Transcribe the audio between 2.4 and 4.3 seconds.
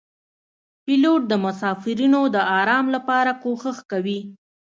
آرام لپاره کوښښ کوي.